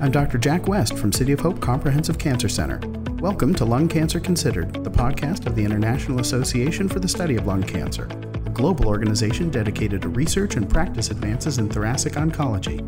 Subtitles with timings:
[0.00, 0.38] I'm Dr.
[0.38, 2.80] Jack West from City of Hope Comprehensive Cancer Center.
[3.20, 7.46] Welcome to Lung Cancer Considered, the podcast of the International Association for the Study of
[7.46, 8.08] Lung Cancer,
[8.44, 12.80] a global organization dedicated to research and practice advances in thoracic oncology.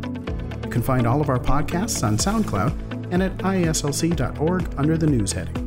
[0.63, 5.31] You can find all of our podcasts on SoundCloud and at iaslc.org under the news
[5.31, 5.63] heading.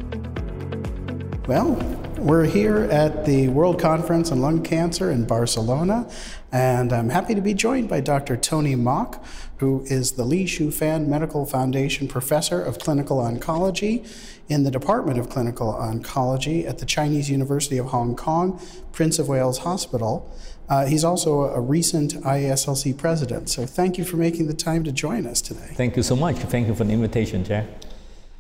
[1.49, 1.75] Well,
[2.21, 6.07] we're here at the World Conference on Lung Cancer in Barcelona,
[6.53, 8.37] and I'm happy to be joined by Dr.
[8.37, 9.25] Tony Mok,
[9.57, 14.07] who is the Li Shu Fan Medical Foundation Professor of Clinical Oncology
[14.51, 18.61] in the Department of Clinical Oncology at the Chinese University of Hong Kong,
[18.93, 20.31] Prince of Wales Hospital.
[20.69, 23.49] Uh, he's also a recent IASLC president.
[23.49, 25.71] So thank you for making the time to join us today.
[25.73, 26.37] Thank you so much.
[26.37, 27.67] Thank you for the invitation, Jack.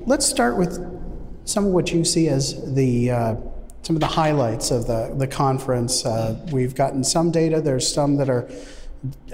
[0.00, 0.78] Let's start with
[1.46, 3.36] some of what you see as the uh,
[3.82, 6.04] some of the highlights of the, the conference.
[6.04, 8.48] Uh, we've gotten some data, there's some that are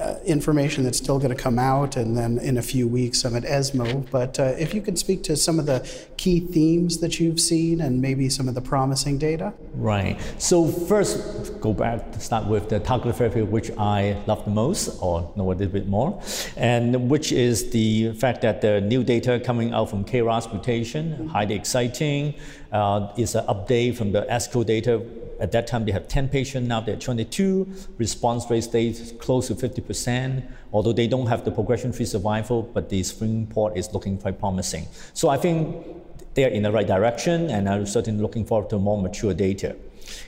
[0.00, 3.34] uh, information that's still going to come out, and then in a few weeks, some
[3.34, 4.04] at ESMO.
[4.12, 7.80] But uh, if you could speak to some of the key themes that you've seen
[7.80, 9.52] and maybe some of the promising data.
[9.74, 10.20] Right.
[10.38, 14.98] So, first, go back to start with the targeted therapy, which I love the most,
[15.00, 16.22] or know a little bit more,
[16.56, 21.56] and which is the fact that the new data coming out from KRAS mutation, highly
[21.56, 22.34] exciting.
[22.72, 25.00] Uh, is an update from the ASCO data
[25.38, 27.68] at that time, they have 10 patients, now they're 22.
[27.98, 30.42] Response rate stays close to 50%,
[30.72, 34.86] although they don't have the progression-free survival, but the spring port is looking quite promising.
[35.12, 35.76] So I think
[36.34, 39.76] they're in the right direction, and I'm certainly looking forward to more mature data.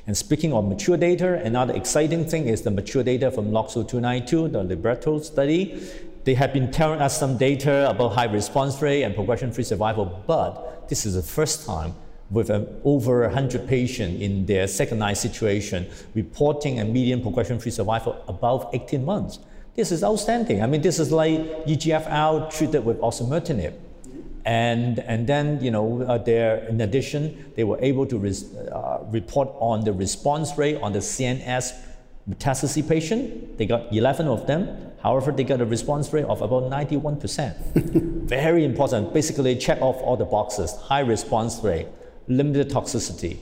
[0.07, 4.49] And speaking of mature data, another exciting thing is the mature data from LOXO 292,
[4.49, 5.81] the Libretto study.
[6.25, 10.89] They have been telling us some data about high response rate and progression-free survival, but
[10.89, 11.95] this is the first time
[12.31, 18.23] with um, over 100 patients in their second line situation, reporting a median progression-free survival
[18.29, 19.39] above 18 months.
[19.75, 20.63] This is outstanding.
[20.63, 23.75] I mean, this is like EGFR treated with osimertinib.
[24.45, 29.05] And, and then, you know, uh, there, in addition, they were able to res, uh,
[29.11, 31.73] report on the response rate on the CNS
[32.29, 33.59] metastasis patient.
[33.59, 34.93] They got 11 of them.
[35.03, 37.55] However, they got a response rate of about 91%.
[38.29, 39.13] Very important.
[39.13, 40.75] Basically, check off all the boxes.
[40.77, 41.87] High response rate,
[42.29, 43.39] limited toxicity,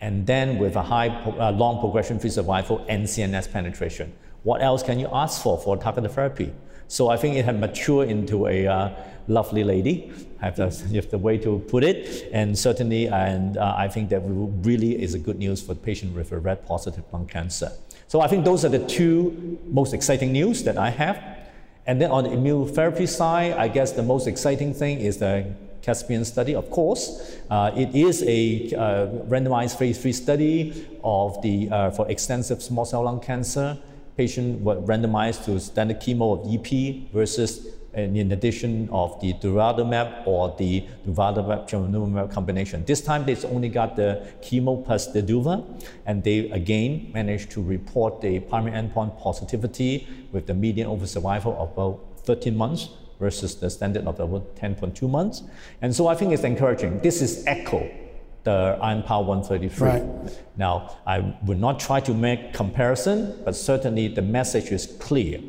[0.00, 4.12] and then with a high, uh, long progression-free survival and CNS penetration.
[4.42, 6.52] What else can you ask for for targeted therapy?
[6.88, 8.90] So I think it had matured into a uh,
[9.28, 14.22] lovely lady, have the, way to put it, and certainly, and uh, I think that
[14.24, 17.70] really is a good news for patients with a RET positive lung cancer.
[18.08, 21.22] So I think those are the two most exciting news that I have.
[21.86, 26.24] And then on the immunotherapy side, I guess the most exciting thing is the Caspian
[26.24, 27.36] study, of course.
[27.50, 32.84] Uh, it is a uh, randomized phase three study of the, uh, for extensive small
[32.84, 33.78] cell lung cancer.
[34.16, 40.54] Patients were randomized to standard chemo of EP versus in addition of the durvalumab or
[40.58, 42.84] the durvalumab combination.
[42.84, 45.64] This time they only got the chemo plus the duva,
[46.06, 51.56] and they again managed to report the primary endpoint positivity with the median overall survival
[51.58, 52.90] of about 13 months
[53.20, 55.44] versus the standard of about 10.2 months.
[55.82, 56.98] And so I think it's encouraging.
[57.00, 57.88] This is echo
[58.42, 59.80] the IMpower133.
[59.80, 60.38] Right.
[60.56, 65.40] Now, I would not try to make comparison, but certainly the message is clear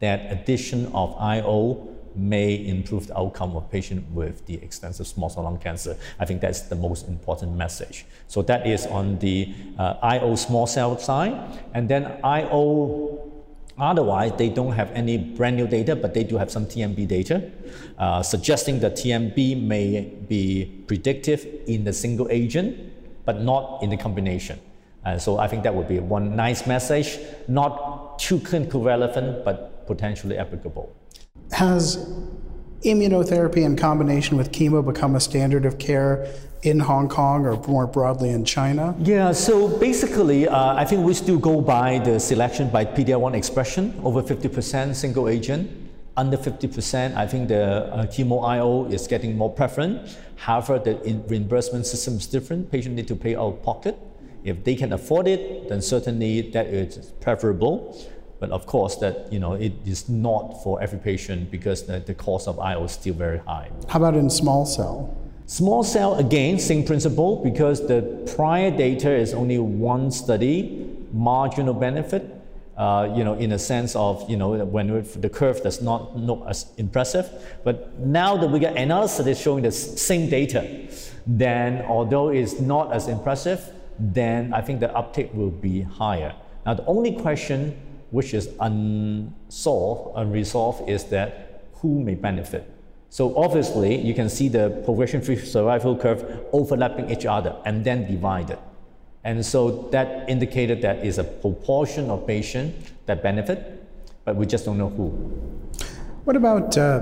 [0.00, 5.42] that addition of IO may improve the outcome of patients with the extensive small cell
[5.44, 5.96] lung cancer.
[6.20, 8.06] I think that's the most important message.
[8.28, 11.60] So that is on the uh, IO small cell side.
[11.72, 13.23] And then IO
[13.78, 17.50] Otherwise, they don't have any brand new data, but they do have some TMB data,
[17.98, 22.76] uh, suggesting that TMB may be predictive in the single agent,
[23.24, 24.60] but not in the combination.
[25.04, 27.18] And so I think that would be one nice message,
[27.48, 30.94] not too clinical relevant, but potentially applicable.
[31.52, 31.98] Has
[32.84, 36.26] immunotherapy in combination with chemo become a standard of care
[36.62, 38.94] in Hong Kong or more broadly in China?
[38.98, 43.98] Yeah, so basically, uh, I think we still go by the selection by PD-L1 expression,
[44.02, 45.70] over 50% single agent.
[46.16, 50.16] Under 50%, I think the uh, chemo IO is getting more preference.
[50.36, 50.94] However, the
[51.28, 52.70] reimbursement system is different.
[52.70, 53.98] Patients need to pay out of pocket.
[54.44, 57.96] If they can afford it, then certainly that is preferable.
[58.44, 62.12] But of course, that you know it is not for every patient because the, the
[62.12, 63.70] cost of IO is still very high.
[63.88, 65.16] How about in small cell?
[65.46, 68.02] Small cell, again, same principle, because the
[68.36, 72.22] prior data is only one study, marginal benefit,
[72.76, 76.44] uh, you know, in a sense of, you know, when the curve does not look
[76.46, 77.26] as impressive.
[77.64, 80.86] But now that we get another study showing the same data,
[81.26, 86.34] then although it's not as impressive, then I think the uptake will be higher.
[86.66, 87.80] Now, the only question
[88.14, 92.64] which is unsolved, unresolved, is that who may benefit?
[93.10, 96.20] So obviously, you can see the progression-free survival curve
[96.52, 98.58] overlapping each other and then divided.
[99.24, 103.82] And so that indicated that is a proportion of patients that benefit,
[104.24, 105.08] but we just don't know who.
[106.22, 107.00] What about uh,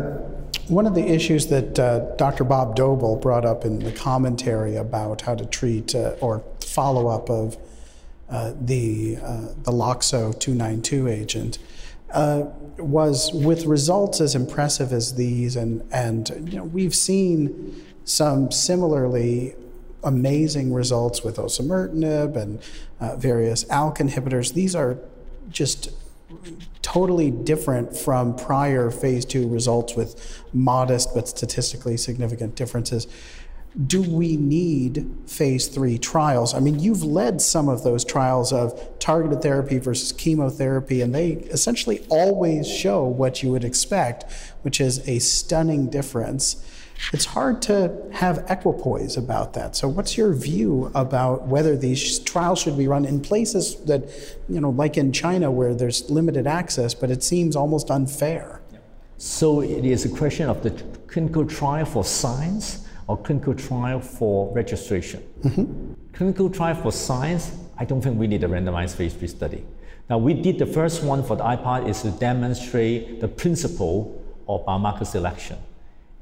[0.69, 2.45] one of the issues that uh, Dr.
[2.45, 7.29] Bob Doebele brought up in the commentary about how to treat uh, or follow up
[7.29, 7.59] of
[8.33, 11.59] uh, the uh, the Loxo 292 agent
[12.13, 12.45] uh,
[12.79, 19.55] was with results as impressive as these, and and you know we've seen some similarly
[20.03, 22.61] amazing results with osimertinib and
[23.01, 24.55] uh, various ALK inhibitors.
[24.55, 24.99] These are
[25.51, 25.91] just
[26.81, 33.07] totally different from prior phase two results with modest but statistically significant differences
[33.87, 36.53] do we need phase three trials?
[36.53, 41.33] I mean, you've led some of those trials of targeted therapy versus chemotherapy, and they
[41.33, 44.31] essentially always show what you would expect,
[44.61, 46.63] which is a stunning difference.
[47.15, 49.75] It's hard to have equipoise about that.
[49.75, 54.05] So, what's your view about whether these trials should be run in places that,
[54.49, 58.61] you know, like in China where there's limited access, but it seems almost unfair?
[59.17, 60.71] So, it is a question of the
[61.09, 65.23] clinical trial for science or clinical trial for registration.
[65.43, 65.93] Mm-hmm.
[66.15, 69.67] Clinical trial for science, I don't think we need a randomized phase 3 study.
[70.09, 74.19] Now, we did the first one for the IPASS is to demonstrate the principle
[74.49, 75.59] of biomarker selection.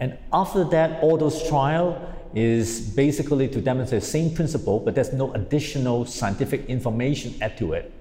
[0.01, 1.89] And after that, all those trial
[2.35, 7.73] is basically to demonstrate the same principle, but there's no additional scientific information add to
[7.75, 7.93] it.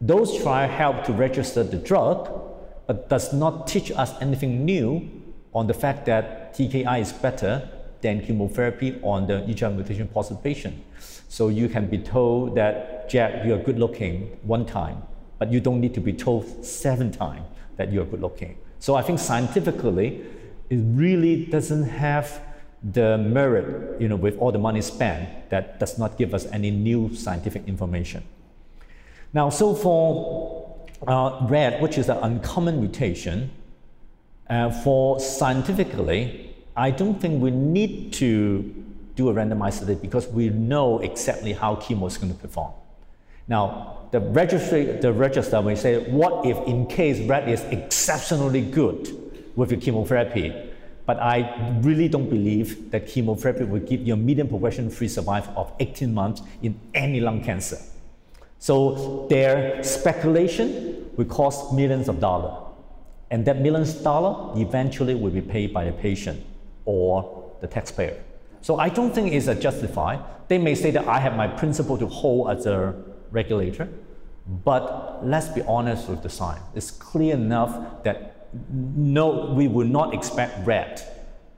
[0.00, 2.30] Those trials help to register the drug,
[2.86, 5.10] but does not teach us anything new
[5.52, 7.68] on the fact that TKI is better
[8.02, 10.82] than chemotherapy on the EGFR mutation positive patient.
[11.28, 15.02] So you can be told that, Jack, you're good looking one time,
[15.38, 18.58] but you don't need to be told seven times that you're good looking.
[18.78, 20.24] So I think scientifically,
[20.70, 22.40] it really doesn't have
[22.82, 26.70] the merit, you know, with all the money spent, that does not give us any
[26.70, 28.22] new scientific information.
[29.32, 33.50] Now, so for uh, RET, which is an uncommon mutation,
[34.48, 38.62] uh, for scientifically, I don't think we need to
[39.16, 42.72] do a randomized study because we know exactly how chemo is going to perform.
[43.48, 49.32] Now, the registry, the register may say, what if in case RET is exceptionally good
[49.56, 50.54] with your chemotherapy,
[51.06, 55.72] but I really don't believe that chemotherapy will give you a median progression-free survival of
[55.80, 57.78] 18 months in any lung cancer.
[58.60, 62.56] So their speculation will cost millions of dollars.
[63.32, 66.44] And that millions of dollars eventually will be paid by the patient
[66.90, 68.22] or the taxpayer.
[68.60, 70.20] So I don't think it's a justified.
[70.48, 72.94] They may say that I have my principle to hold as a
[73.30, 73.88] regulator,
[74.64, 76.64] but let's be honest with the science.
[76.74, 80.94] It's clear enough that no, we will not expect RET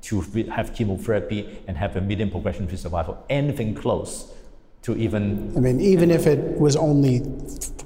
[0.02, 0.20] to
[0.50, 4.32] have chemotherapy and have a median progression-free survival, anything close
[4.82, 5.56] to even.
[5.56, 7.22] I mean, even if it was only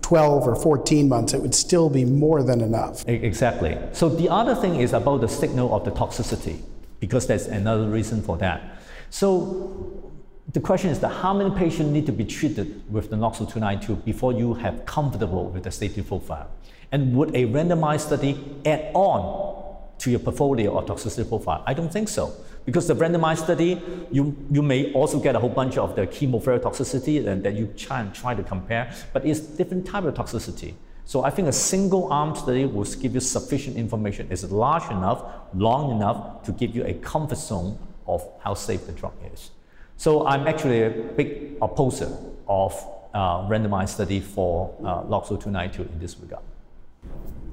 [0.01, 3.07] 12 or 14 months, it would still be more than enough.
[3.07, 3.79] Exactly.
[3.93, 6.63] So the other thing is about the signal of the toxicity
[7.01, 8.79] because there's another reason for that.
[9.11, 10.13] So
[10.53, 13.97] the question is that how many patients need to be treated with the LOXO 292
[13.97, 16.51] before you have comfortable with the safety profile?
[16.93, 21.63] And would a randomized study add on to your portfolio of toxicity profile?
[21.67, 22.33] I don't think so.
[22.65, 26.65] Because the randomized study, you, you may also get a whole bunch of the chemotherapy
[26.65, 30.75] toxicity and that you try and try to compare, but it's different type of toxicity.
[31.07, 34.27] So I think a single arm study will give you sufficient information.
[34.29, 35.23] It's large enough,
[35.55, 39.53] long enough to give you a comfort zone of how safe the drug is.
[39.97, 42.11] So I'm actually a big opposer
[42.49, 42.73] of
[43.15, 46.43] uh, randomized study for uh, LOXO 292 in this regard.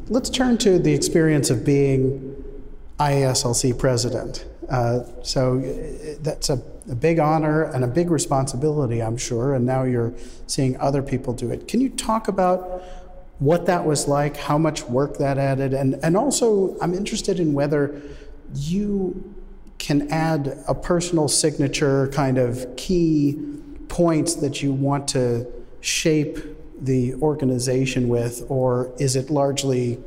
[0.10, 2.43] Let's turn to the experience of being
[3.00, 4.45] IASLC president.
[4.67, 5.60] Uh, so
[6.22, 10.13] that's a, a, big honor and a big responsibility, I'm sure, and now you're
[10.48, 11.67] seeing other people do it.
[11.67, 12.81] Can you talk about
[13.39, 17.53] what that was like, how much work that added, and, and also I'm interested in
[17.53, 18.01] whether
[18.53, 19.33] you
[19.79, 23.37] can add a personal signature kind of key
[23.89, 25.45] points that you want to
[25.81, 26.39] shape
[26.79, 29.99] the organization with, or is it largely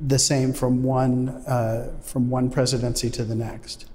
[0.00, 3.86] the same from one uh, from one presidency to the next?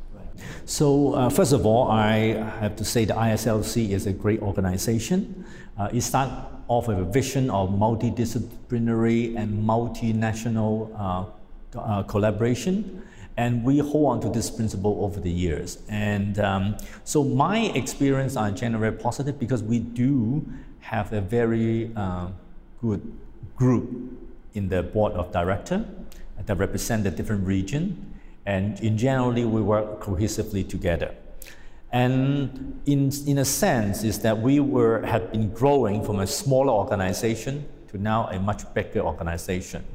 [0.66, 2.18] So uh, first of all, I
[2.60, 5.46] have to say the IASLC is a great organization.
[5.78, 13.02] Uh, it started with a vision of multidisciplinary and multinational uh, uh, collaboration.
[13.38, 15.78] And we hold on to this principle over the years.
[15.90, 20.46] And um, so my experience are generally positive because we do
[20.80, 22.28] have a very uh,
[22.82, 23.02] good
[23.56, 23.90] group
[24.54, 25.86] in the board of director
[26.46, 28.16] that represent the different region
[28.48, 31.14] And in generally, we work cohesively together.
[31.92, 36.74] And in, in a sense, is that we were, have been growing from a smaller
[36.74, 39.86] organization to now a much bigger organization.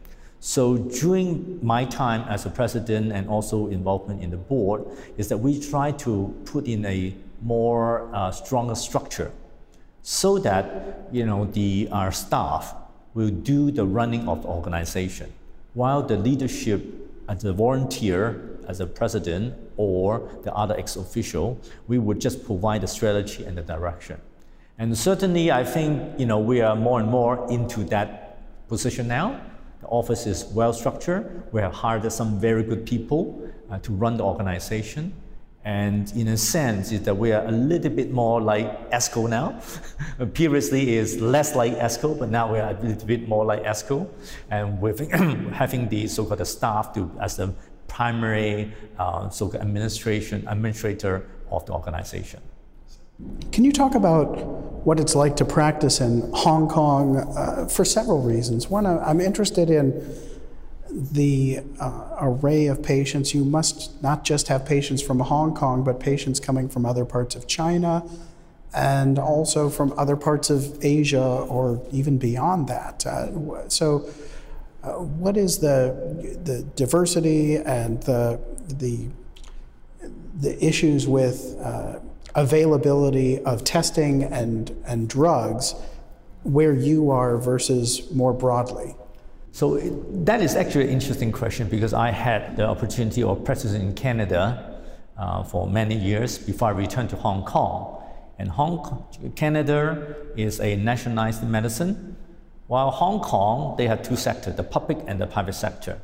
[0.40, 4.84] So during my time as a president and also involvement in the board,
[5.16, 9.30] is that we try to put in a more uh, stronger structure
[10.02, 12.74] so that you know the our staff
[13.14, 15.32] will do the running of the organization
[15.74, 16.84] while the leadership
[17.28, 22.86] as a volunteer as a president or the other ex-official we would just provide the
[22.86, 24.20] strategy and the direction
[24.78, 28.38] and certainly i think you know we are more and more into that
[28.68, 29.40] position now
[29.80, 34.16] the office is well structured we have hired some very good people uh, to run
[34.16, 35.12] the organization
[35.64, 39.60] and in a sense, is that we are a little bit more like ASCO now.
[40.34, 44.08] Previously is less like ASCO, but now we are a little bit more like ASCO.
[44.50, 45.08] And with
[45.52, 47.54] having the so-called staff to as the
[47.92, 52.40] primary uh, so-called administration administrator of the organization.
[53.52, 54.28] Can you talk about
[54.86, 58.68] what it's like to practice in Hong Kong uh, for several reasons?
[58.68, 59.92] One, I'm interested in
[60.90, 63.34] the uh, array of patients.
[63.34, 67.36] You must not just have patients from Hong Kong, but patients coming from other parts
[67.36, 68.02] of China
[68.74, 73.06] and also from other parts of Asia or even beyond that.
[73.06, 74.08] Uh, so,
[74.82, 75.94] uh, what is the
[76.44, 78.40] the diversity and the
[78.78, 79.08] the
[80.40, 82.00] the issues with uh,
[82.34, 85.74] availability of testing and and drugs
[86.42, 88.94] where you are versus more broadly?
[89.52, 89.78] So
[90.24, 94.80] that is actually an interesting question because I had the opportunity of practicing in Canada
[95.18, 98.02] uh, for many years before I returned to Hong Kong.
[98.38, 99.04] And Hong Kong,
[99.36, 102.11] Canada is a nationalized medicine,
[102.72, 106.00] while Hong Kong they have two sectors, the public and the private sector.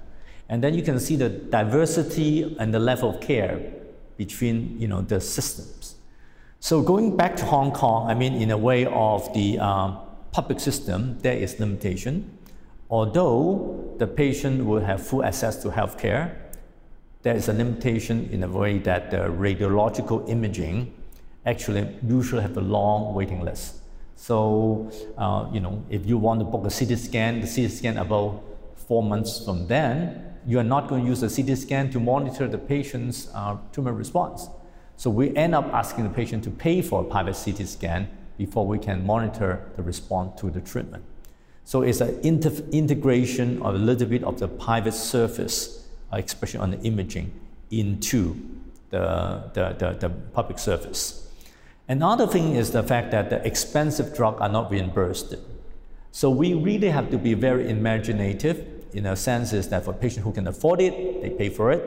[0.50, 3.54] And then you can see the diversity and the level of care
[4.16, 5.94] between you know the systems.
[6.60, 9.92] So going back to Hong Kong, I mean, in a way of the uh,
[10.32, 12.38] public system, there is limitation
[12.90, 16.34] Although the patient will have full access to healthcare,
[17.22, 20.94] there is a limitation in a way that the radiological imaging
[21.44, 23.77] actually usually have a long waiting list.
[24.18, 27.96] So, uh, you know, if you want to book a CT scan, the CT scan
[27.98, 28.42] about
[28.74, 32.48] four months from then, you are not going to use the CT scan to monitor
[32.48, 34.48] the patient's uh, tumor response.
[34.96, 38.66] So we end up asking the patient to pay for a private CT scan before
[38.66, 41.04] we can monitor the response to the treatment.
[41.64, 46.72] So it's an integration of a little bit of the private surface uh, expression on
[46.72, 47.30] the imaging
[47.70, 48.34] into
[48.90, 51.27] the, the, the, the, public surface.
[51.88, 55.34] Another thing is the fact that the expensive drugs are not reimbursed.
[56.12, 60.24] So we really have to be very imaginative in a sense is that for patients
[60.24, 61.82] who can afford it, they pay for it.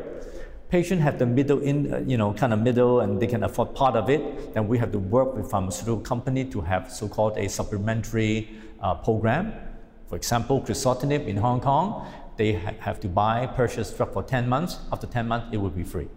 [0.69, 3.75] Patients have the middle in, uh, you know, kind of middle and they can afford
[3.75, 7.49] part of it, then we have to work with pharmaceutical company to have so-called a
[7.49, 8.49] supplementary
[8.81, 9.53] uh, program
[10.11, 12.05] for example, crizotinib in Hong Kong,
[12.35, 14.79] they ha have to buy, purchase drug for 10 months.
[14.91, 16.09] After 10 months, it will be free.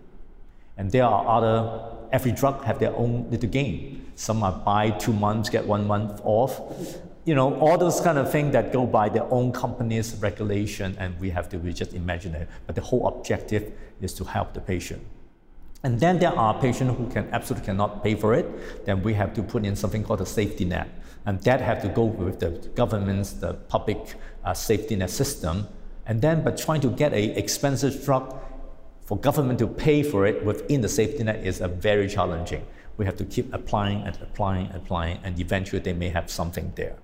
[0.76, 1.80] And there are other,
[2.12, 4.12] every drug have their own little game.
[4.16, 6.60] Some are buy two months, get one month off.
[7.24, 11.18] You know, all those kind of things that go by their own company's regulation and
[11.20, 12.48] we have to be just imagine it.
[12.66, 15.02] But the whole objective is to help the patient.
[15.84, 18.86] And then there are patients who can absolutely cannot pay for it.
[18.86, 20.88] Then we have to put in something called a safety net.
[21.26, 24.14] And that have to go with the government's, the public
[24.44, 25.68] uh, safety net system.
[26.06, 28.34] And then, but trying to get a expensive drug
[29.04, 32.64] for government to pay for it within the safety net is a very challenging.
[32.96, 36.72] We have to keep applying and applying and applying, and eventually they may have something
[36.76, 36.96] there.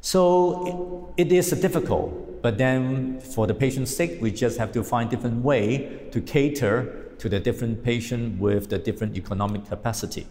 [0.00, 4.82] So it, it is difficult, but then for the patient's sake, we just have to
[4.82, 10.26] find different way to cater to the different patient with the different economic capacity.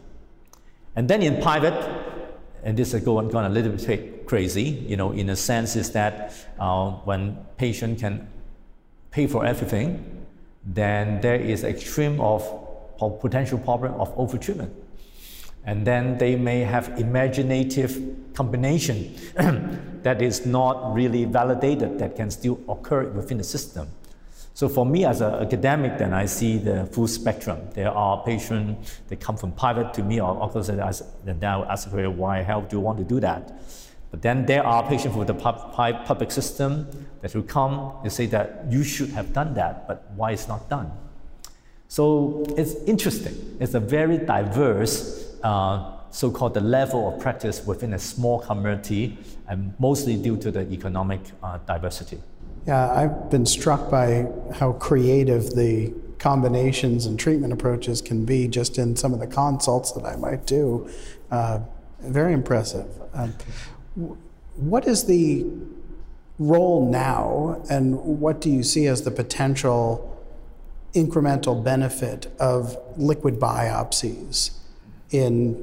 [0.96, 1.78] And then in private,
[2.64, 5.92] and this is going, going a little bit crazy, you know, in a sense is
[5.92, 8.28] that uh, when patient can
[9.12, 10.19] pay for everything,
[10.74, 12.44] then there is extreme of
[13.22, 14.72] potential problem of overtreatment.
[15.66, 19.16] And then they may have imaginative combination
[20.04, 23.88] that is not really validated that can still occur within the system.
[24.54, 27.60] So for me as an academic, then I see the full spectrum.
[27.74, 32.44] There are patients that come from private to me, or of then I ask why
[32.44, 33.54] how do you want to do that?
[34.12, 36.88] But then there are patients with the public system
[37.22, 40.70] that will come and say that you should have done that, but why it's not
[40.70, 40.92] done?
[41.88, 43.58] So it's interesting.
[43.60, 49.74] It's a very diverse, uh, so-called the level of practice within a small community, and
[49.80, 52.20] mostly due to the economic uh, diversity.
[52.68, 58.78] Yeah, I've been struck by how creative the combinations and treatment approaches can be just
[58.78, 60.90] in some of the consults that I might do.
[61.32, 61.60] Uh,
[62.02, 62.88] very impressive.
[63.14, 63.34] Um,
[64.56, 65.46] what is the
[66.38, 70.06] role now, and what do you see as the potential
[70.94, 74.52] incremental benefit of liquid biopsies
[75.12, 75.62] in,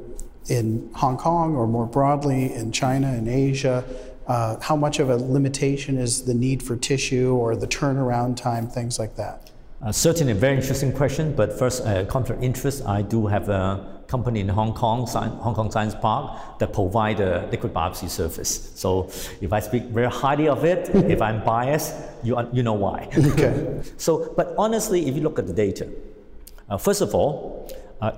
[0.48, 3.84] in Hong Kong or more broadly in China and Asia?
[4.26, 8.66] Uh, how much of a limitation is the need for tissue or the turnaround time,
[8.68, 9.50] things like that?
[9.82, 13.95] Uh, certainly a very interesting question, but first, uh, conflict interest, I do have a
[14.08, 18.72] company in Hong Kong, Hong Kong Science Park, that provide a liquid biopsy service.
[18.74, 19.08] So
[19.40, 23.08] if I speak very highly of it, if I'm biased, you, you know why.
[23.36, 23.82] Okay.
[23.96, 25.88] so, but honestly, if you look at the data,
[26.68, 27.70] uh, first of all,
[28.00, 28.12] uh,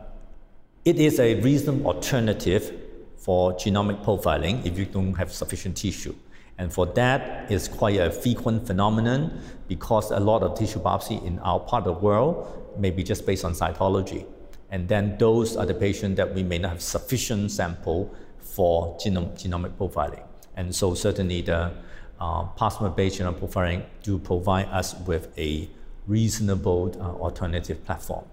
[0.85, 2.73] it is a reasonable alternative
[3.17, 6.15] for genomic profiling if you don't have sufficient tissue.
[6.57, 11.39] And for that, it's quite a frequent phenomenon because a lot of tissue biopsy in
[11.41, 14.25] our part of the world may be just based on cytology.
[14.71, 19.33] And then those are the patients that we may not have sufficient sample for genome,
[19.35, 20.23] genomic profiling.
[20.57, 21.73] And so certainly the
[22.21, 25.69] uh, plasma-based genome profiling do provide us with a
[26.07, 28.25] reasonable uh, alternative platform.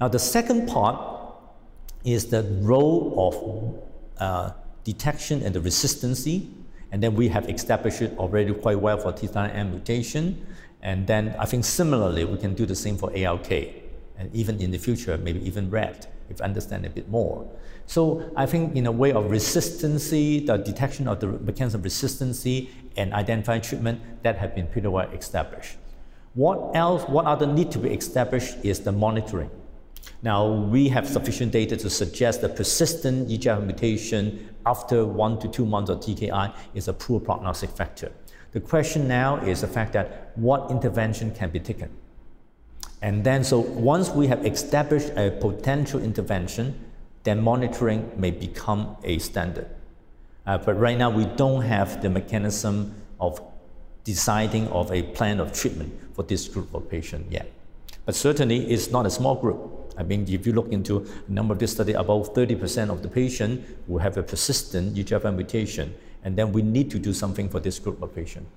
[0.00, 0.98] Now the second part
[2.04, 4.52] is the role of uh,
[4.84, 6.50] detection and the resistancy.
[6.92, 10.46] And then we have established it already quite well for T790M mutation.
[10.82, 13.83] And then I think similarly, we can do the same for ALK
[14.18, 17.46] and even in the future, maybe even RET, if understand a bit more.
[17.86, 22.68] So I think in a way of resistancy, the detection of the mechanism of resistancy
[22.96, 25.76] and identifying treatment, that have been pretty well established.
[26.34, 29.50] What else, what other need to be established is the monitoring.
[30.22, 35.66] Now, we have sufficient data to suggest that persistent EGFR mutation after one to two
[35.66, 38.10] months of TKI is a poor prognostic factor.
[38.52, 41.90] The question now is the fact that what intervention can be taken.
[43.04, 46.74] And then, so once we have established a potential intervention,
[47.24, 49.66] then monitoring may become a standard.
[50.46, 53.42] Uh, but right now, we don't have the mechanism of
[54.04, 57.52] deciding of a plan of treatment for this group of patients yet.
[58.06, 59.92] But certainly, it's not a small group.
[59.98, 63.08] I mean, if you look into a number of this study, about 30% of the
[63.08, 67.60] patients will have a persistent EGFR mutation, and then we need to do something for
[67.60, 68.48] this group of patients.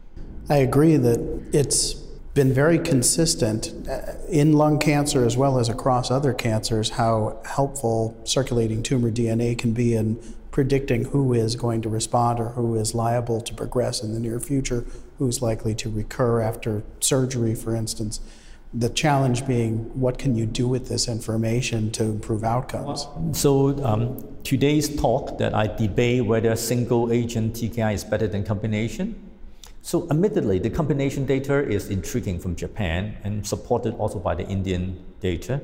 [0.50, 1.19] I agree that
[1.52, 2.07] it's
[2.38, 8.15] been very consistent uh, in lung cancer as well as across other cancers how helpful
[8.26, 10.21] circulating tumor DNA can be in
[10.52, 14.39] predicting who is going to respond or who is liable to progress in the near
[14.39, 14.86] future,
[15.17, 18.19] who's likely to recur after surgery, for instance.
[18.71, 23.08] The challenge being, what can you do with this information to improve outcomes?
[23.32, 29.27] So, um, today's talk that I debate whether single agent TKI is better than combination,
[29.88, 35.02] so admittedly, the combination data is intriguing from Japan and supported also by the Indian
[35.21, 35.62] data.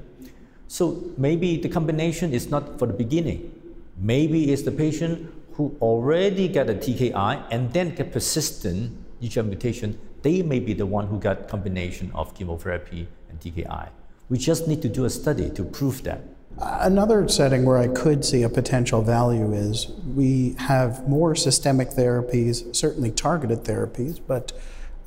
[0.70, 3.52] So maybe the combination is not for the beginning.
[3.98, 10.00] Maybe it's the patient who already got a TKI and then get persistent EGFR mutation.
[10.22, 13.90] They may be the one who got combination of chemotherapy and TKI.
[14.30, 16.22] We just need to do a study to prove that.
[16.60, 22.76] Another setting where I could see a potential value is we have more systemic therapies,
[22.76, 24.52] certainly targeted therapies, but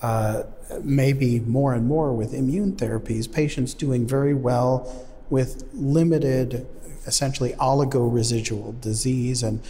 [0.02, 0.42] uh,
[0.82, 6.66] maybe more and more with immune therapies, patients doing very well with limited,
[7.06, 9.42] essentially oligo-residual disease.
[9.42, 9.62] And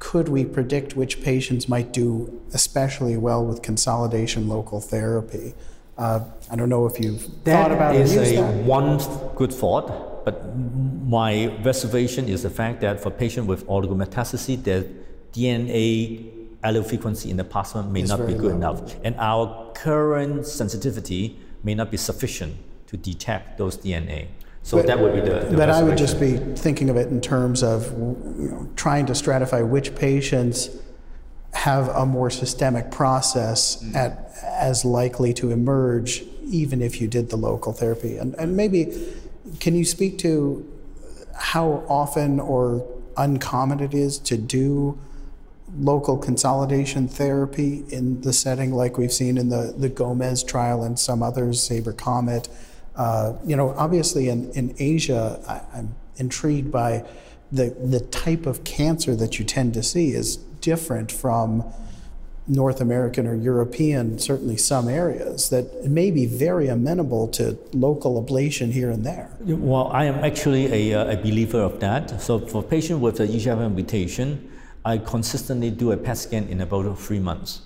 [0.00, 5.54] could we predict which patients might do especially well with consolidation local therapy?
[5.96, 8.06] Uh, I don't know if you've that thought about it.
[8.08, 8.98] That is a one
[9.36, 14.86] good thought but my reservation is the fact that for patients with oligometastasis, the
[15.32, 16.30] DNA
[16.62, 18.56] allele frequency in the plasma may it's not be good low.
[18.56, 18.94] enough.
[19.04, 22.56] And our current sensitivity may not be sufficient
[22.86, 24.28] to detect those DNA.
[24.62, 25.40] So but, that would be the.
[25.40, 29.06] the but I would just be thinking of it in terms of you know, trying
[29.06, 30.70] to stratify which patients
[31.52, 33.94] have a more systemic process mm.
[33.94, 38.16] at, as likely to emerge, even if you did the local therapy.
[38.16, 38.84] And, and maybe
[39.60, 40.68] can you speak to
[41.34, 42.86] how often or
[43.16, 44.98] uncommon it is to do
[45.78, 50.98] local consolidation therapy in the setting like we've seen in the, the Gomez trial and
[50.98, 52.48] some others, SABR-COMET?
[52.94, 57.04] Uh, you know, obviously in, in Asia, I, I'm intrigued by
[57.50, 61.64] the, the type of cancer that you tend to see is different from
[62.48, 68.72] North American or European, certainly some areas, that may be very amenable to local ablation
[68.72, 69.30] here and there.
[69.40, 72.20] Well, I am actually a, uh, a believer of that.
[72.20, 74.50] So for patients with the EGFR mutation,
[74.84, 77.62] I consistently do a PET scan in about three months.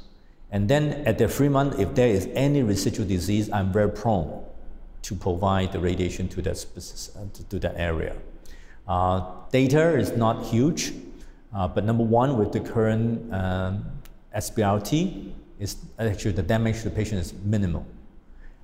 [0.50, 4.44] And then at the three months, if there is any residual disease, I'm very prone
[5.02, 6.66] to provide the radiation to that,
[7.48, 8.16] to that area.
[8.86, 10.92] Uh, data is not huge,
[11.54, 13.84] uh, but number one, with the current um,
[14.36, 17.86] SBRT, is actually the damage to the patient is minimal.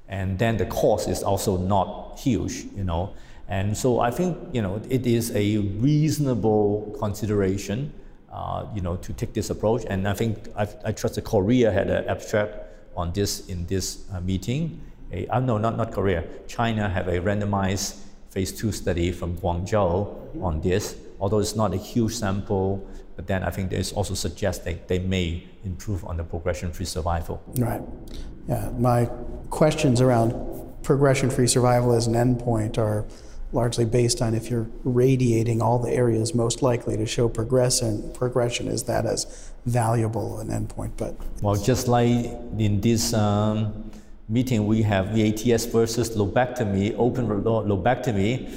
[0.09, 3.15] And then the cost is also not huge, you know.
[3.49, 7.93] And so I think, you know, it is a reasonable consideration,
[8.31, 9.85] uh, you know, to take this approach.
[9.89, 12.57] And I think I, I trust that Korea had an abstract
[12.95, 14.81] on this in this uh, meeting.
[15.13, 16.25] A, uh, no, not, not Korea.
[16.47, 17.99] China have a randomized
[18.33, 20.97] phase two study from Guangzhou on this.
[21.21, 24.99] Although it's not a huge sample, but then I think there's also suggests that they
[24.99, 27.43] may improve on the progression-free survival.
[27.59, 27.83] Right.
[28.49, 28.71] Yeah.
[28.79, 29.05] My
[29.51, 30.33] questions around
[30.83, 33.05] progression-free survival as an endpoint are
[33.53, 38.11] largely based on if you're radiating all the areas most likely to show progression.
[38.15, 42.25] Progression is that as valuable an endpoint, but well, just like
[42.59, 43.13] in this.
[43.13, 43.92] Um,
[44.33, 48.51] meeting, we have VATS versus lobectomy, open lobectomy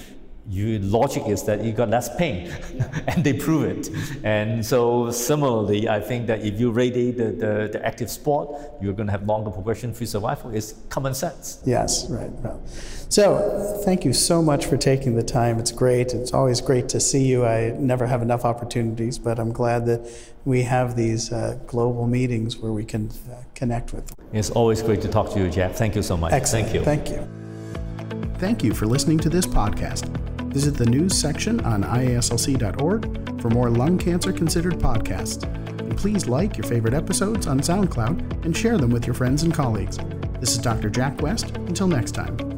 [0.48, 2.48] you logic is that you got less pain
[3.08, 3.90] and they prove it.
[4.24, 8.50] And so similarly i think that if you radiate the, the, the active sport,
[8.82, 10.52] you're going to have longer progression free survival.
[10.52, 11.62] Is common sense.
[11.66, 12.62] Yes right well,
[13.10, 15.60] so thank you so much for taking the time.
[15.60, 16.14] It's great.
[16.14, 17.46] It's always great to see you.
[17.46, 20.02] I never have enough opportunities but i'm glad that
[20.46, 25.02] we have these uh, global meetings where we can uh, connect with it's always great
[25.02, 25.76] to talk to you jeff.
[25.76, 26.32] Thank you so much.
[26.34, 26.70] Excellent.
[26.70, 26.84] thank you.
[26.84, 28.36] Thank you.
[28.38, 33.70] Thank you for listening to this podcast Visit the news section on iaslc.org for more
[33.70, 35.44] Lung Cancer Considered podcasts.
[35.82, 39.54] And please like your favorite episodes on SoundCloud and share them with your friends and
[39.54, 39.98] colleagues.
[40.39, 40.89] This is Dr.
[40.89, 41.50] Jack West.
[41.58, 42.55] Until next time.